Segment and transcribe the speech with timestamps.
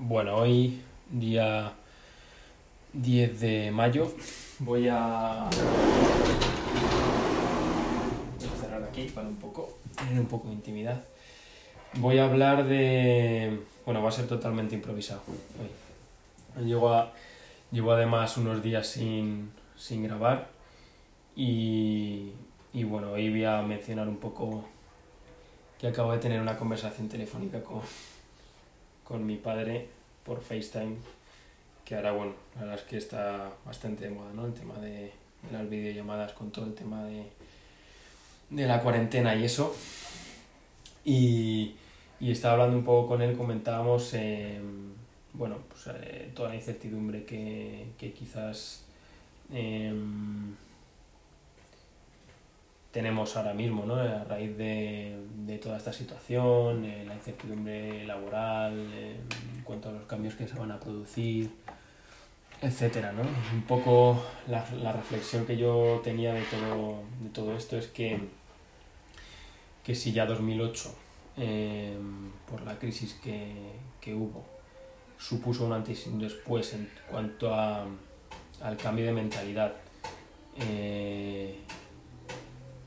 [0.00, 1.72] Bueno, hoy, día
[2.92, 4.14] 10 de mayo,
[4.60, 5.50] voy a...
[8.38, 11.02] voy a cerrar aquí para un poco, tener un poco de intimidad.
[11.94, 13.58] Voy a hablar de...
[13.84, 16.64] Bueno, va a ser totalmente improvisado hoy.
[16.64, 20.48] Llevo, además unos días sin, sin grabar
[21.34, 22.34] y,
[22.72, 24.64] y bueno, hoy voy a mencionar un poco
[25.76, 27.80] que acabo de tener una conversación telefónica con,
[29.08, 29.86] con mi padre
[30.22, 30.96] por FaceTime,
[31.86, 34.44] que ahora, bueno, la verdad es que está bastante de moda, ¿no?
[34.44, 35.10] El tema de,
[35.50, 37.22] las videollamadas con todo el tema de,
[38.50, 39.74] de la cuarentena y eso.
[41.06, 41.74] Y,
[42.20, 44.60] y estaba hablando un poco con él, comentábamos, eh,
[45.32, 48.82] bueno, pues eh, toda la incertidumbre que, que quizás
[49.50, 50.54] em,
[52.90, 53.96] tenemos ahora mismo, ¿no?
[53.96, 59.16] A raíz de, de toda esta situación, eh, la incertidumbre laboral, eh,
[59.54, 61.50] en cuanto a los cambios que se van a producir,
[62.60, 63.22] etcétera, ¿no?
[63.52, 68.18] Un poco la, la reflexión que yo tenía de todo, de todo esto es que,
[69.84, 70.94] que si ya 2008,
[71.36, 71.96] eh,
[72.50, 73.52] por la crisis que,
[74.00, 74.44] que hubo,
[75.18, 77.86] supuso un antes y un después en cuanto a,
[78.60, 79.74] al cambio de mentalidad,
[80.56, 81.58] eh,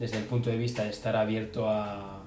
[0.00, 2.22] desde el punto de vista de estar abierto a,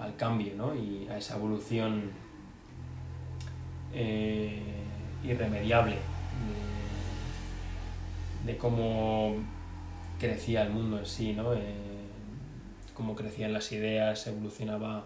[0.00, 0.74] al cambio ¿no?
[0.74, 2.12] y a esa evolución
[3.92, 4.62] eh,
[5.24, 5.96] irremediable
[8.44, 9.36] de, de cómo
[10.18, 11.52] crecía el mundo en sí, ¿no?
[11.54, 11.58] Eh,
[12.94, 15.04] cómo crecían las ideas, evolucionaba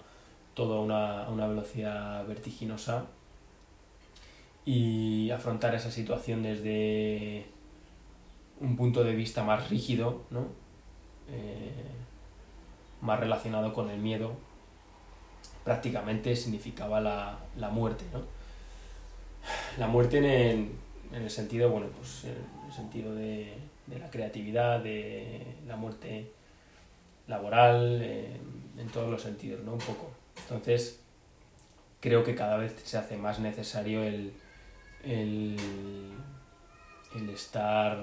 [0.54, 3.06] todo a una, a una velocidad vertiginosa
[4.64, 7.46] y afrontar esa situación desde
[8.60, 10.69] un punto de vista más rígido, ¿no?
[11.32, 11.72] Eh,
[13.00, 14.32] más relacionado con el miedo,
[15.64, 18.22] prácticamente significaba la, la muerte, ¿no?
[19.78, 20.72] La muerte en el,
[21.12, 23.54] en el sentido, bueno, pues en el sentido de,
[23.86, 26.30] de la creatividad, de la muerte
[27.26, 28.40] laboral, eh,
[28.76, 29.72] en todos los sentidos, ¿no?
[29.72, 30.10] Un poco.
[30.42, 31.00] Entonces,
[32.00, 34.32] creo que cada vez se hace más necesario el,
[35.04, 35.56] el,
[37.14, 37.98] el estar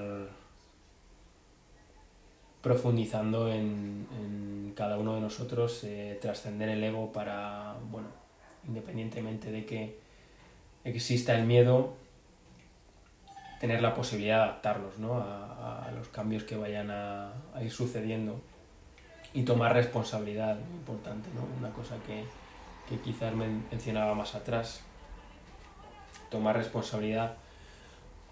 [2.67, 8.09] profundizando en, cada uno de nosotros, eh, trascender el ego para, bueno,
[8.67, 9.97] independientemente de que
[10.83, 11.95] exista el miedo,
[13.59, 15.16] tener la posibilidad de adaptarnos ¿no?
[15.16, 18.39] a, los cambios que vayan a, ir sucediendo
[19.34, 21.41] y tomar responsabilidad, muy importante, ¿no?
[21.57, 22.25] una cosa que,
[22.88, 24.81] que quizás men- mencionaba más atrás,
[26.29, 27.34] tomar responsabilidad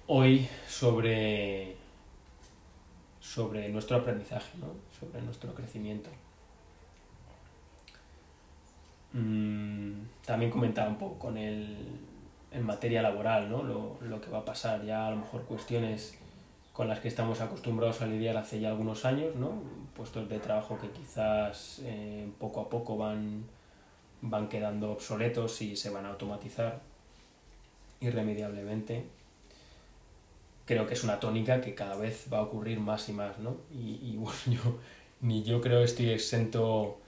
[0.06, 1.85] hoy sobre
[3.26, 4.68] sobre nuestro aprendizaje, ¿no?
[5.00, 6.10] sobre nuestro crecimiento.
[9.14, 9.94] Mm,
[10.26, 11.76] también comentaba un poco con el,
[12.52, 13.64] en materia laboral, ¿no?
[13.64, 16.18] lo, lo que va a pasar, ya a lo mejor cuestiones
[16.72, 19.54] con las que estamos acostumbrados a lidiar hace ya algunos años, ¿no?
[19.96, 23.46] puestos de trabajo que quizás eh, poco a poco van,
[24.22, 26.82] van quedando obsoletos y se van a automatizar
[28.02, 29.06] irremediablemente
[30.66, 33.58] creo que es una tónica que cada vez va a ocurrir más y más, ¿no?
[33.72, 34.80] Y, y, bueno, yo
[35.22, 37.00] ni yo creo estoy exento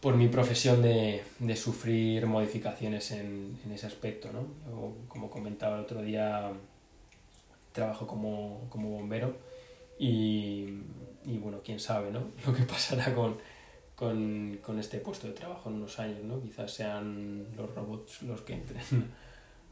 [0.00, 4.46] por mi profesión de, de sufrir modificaciones en, en, ese aspecto, ¿no?
[4.70, 6.52] Yo, como comentaba el otro día,
[7.72, 9.36] trabajo como, como bombero
[9.98, 10.82] y,
[11.24, 12.20] y, bueno, quién sabe, ¿no?
[12.46, 13.38] Lo que pasará con,
[13.96, 16.40] con, con este puesto de trabajo en unos años, ¿no?
[16.40, 18.82] Quizás sean los robots los que entren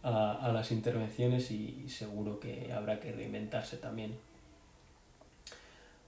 [0.02, 4.16] a, a, las intervenciones y seguro que habrá que reinventarse también.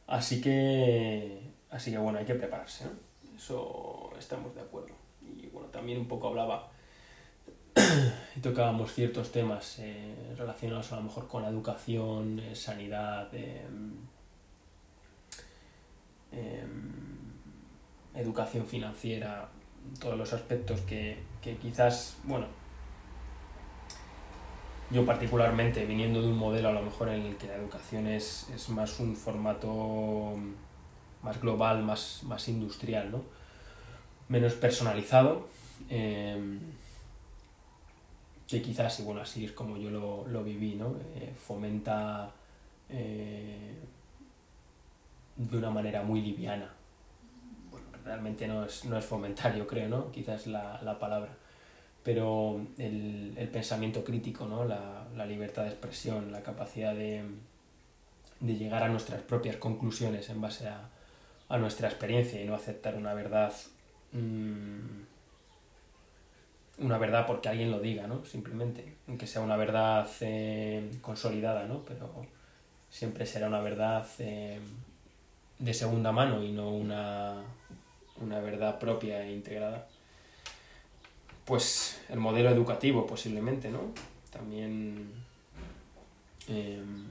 [0.09, 1.39] Así que,
[1.71, 2.87] así que bueno, hay que prepararse.
[3.37, 4.95] Eso estamos de acuerdo.
[5.23, 6.71] Y bueno, también un poco hablaba
[8.37, 13.67] y tocábamos ciertos temas eh, relacionados a lo mejor con la educación, eh, sanidad, eh,
[18.15, 19.49] educación financiera,
[20.01, 22.47] todos los aspectos que, que quizás, bueno,
[24.91, 28.49] yo particularmente, viniendo de un modelo a lo mejor en el que la educación es,
[28.55, 30.35] es más un formato
[31.23, 33.23] más global, más, más industrial, ¿no?
[34.29, 35.49] menos personalizado,
[35.91, 36.59] eh,
[38.47, 40.97] que quizás, y bueno, así es como yo lo, lo viví, ¿no?
[41.15, 42.31] Eh, fomenta
[42.89, 43.75] eh,
[45.37, 46.73] de una manera muy liviana.
[47.71, 50.11] Bueno, realmente no es, no es fomentar, yo creo, ¿no?
[50.11, 51.37] quizás la, la palabra
[52.09, 54.65] pero el, pensamiento crítico, ¿no?
[54.65, 57.23] la, libertad de expresión, la capacidad de,
[58.41, 63.53] llegar a nuestras propias conclusiones en base a, nuestra experiencia y no aceptar una verdad
[64.13, 65.03] mmm,
[66.79, 68.25] una verdad porque alguien lo diga, ¿no?
[68.25, 71.85] Simplemente, aunque sea una verdad eh, consolidada, ¿no?
[71.85, 72.25] Pero
[72.89, 74.61] siempre será una verdad eh,
[75.59, 77.43] de segunda mano y no una,
[78.19, 79.87] una verdad propia e integrada.
[81.49, 83.81] Pues el modelo educativo posiblemente, ¿no?
[84.31, 85.11] También
[86.47, 87.07] em,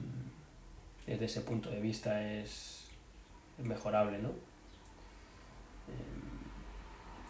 [1.04, 2.84] desde ese punto de vista es
[3.58, 4.28] mejorable, ¿no?
[5.88, 6.38] Em,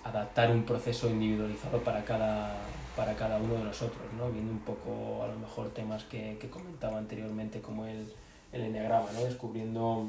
[0.05, 2.55] adaptar un proceso individualizado para cada,
[2.95, 4.31] para cada uno de nosotros, ¿no?
[4.31, 8.13] viendo un poco a lo mejor temas que, que comentaba anteriormente como el,
[8.53, 9.25] el enneagrama, ¿no?
[9.25, 10.09] descubriendo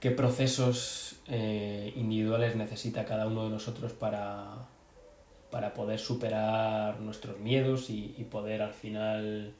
[0.00, 4.66] qué procesos eh, individuales necesita cada uno de nosotros para,
[5.50, 9.52] para poder superar nuestros miedos y, poder al final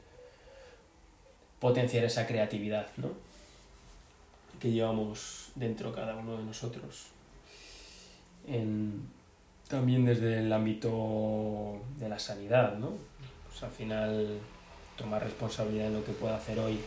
[1.58, 3.11] potenciar esa creatividad ¿no?
[4.61, 7.08] que llevamos dentro cada uno de nosotros
[8.46, 9.08] en,
[9.69, 12.93] también desde el ámbito de la sanidad, ¿no?
[13.49, 14.38] Pues al final
[14.96, 16.81] tomar responsabilidad en lo que puedo hacer hoy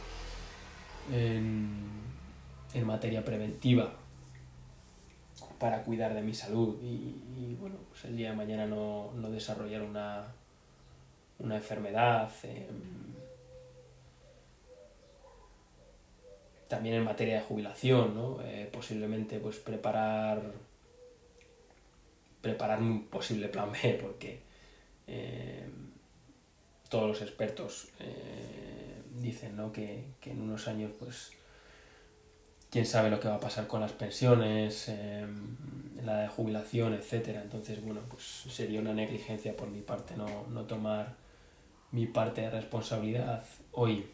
[2.73, 3.93] en materia preventiva
[5.59, 9.81] para cuidar de mi salud y, bueno, pues el día de mañana no, no desarrollar
[9.83, 10.25] una,
[11.39, 12.31] una enfermedad.
[16.67, 18.41] También en materia de jubilación, ¿no?
[18.43, 20.41] Eh, posiblemente pues preparar
[22.41, 24.39] preparar un posible plan B, porque
[25.07, 25.69] eh,
[26.89, 29.71] todos los expertos eh, dicen ¿no?
[29.71, 31.31] que, que, en unos años, pues,
[32.71, 35.27] quién sabe lo que va a pasar con las pensiones, eh,
[36.03, 37.41] la de jubilación, etcétera.
[37.41, 41.15] Entonces, bueno, pues sería una negligencia por mi parte no, no tomar
[41.91, 44.07] mi parte de responsabilidad hoy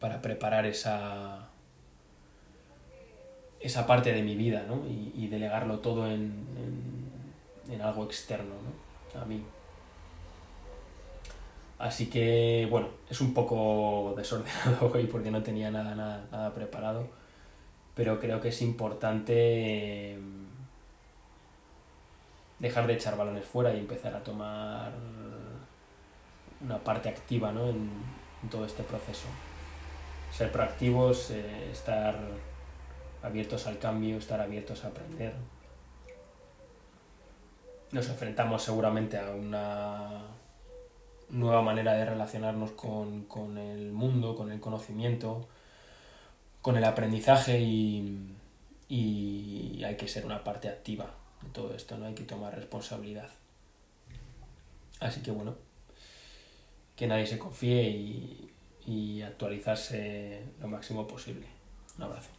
[0.00, 1.50] para preparar esa
[3.60, 4.86] esa parte de mi vida, ¿no?
[4.88, 9.20] Y, y delegarlo todo en, en, en, algo externo, ¿no?
[9.20, 9.42] A mí.
[11.80, 17.08] Así que, bueno, es un poco desordenado hoy porque no tenía nada, nada, preparado,
[17.94, 20.46] pero creo que es importante em,
[22.58, 24.92] dejar de echar balones fuera y empezar a tomar
[26.60, 27.66] una parte activa ¿no?
[27.70, 27.90] en,
[28.42, 29.28] en todo este proceso.
[30.30, 32.14] Ser proactivos, eh, estar
[33.22, 35.32] abiertos al cambio, estar abiertos a aprender.
[37.90, 40.39] Nos enfrentamos seguramente a una
[41.30, 45.48] nueva manera de relacionarnos con, con el mundo, con el conocimiento,
[46.62, 48.34] con el aprendizaje y,
[48.88, 53.28] y hay que ser una parte activa de todo esto, no hay que tomar responsabilidad.
[55.00, 55.54] Así que bueno,
[56.96, 58.50] que nadie se confíe y,
[58.86, 61.46] y actualizarse lo máximo posible.
[61.96, 62.30] Un abrazo.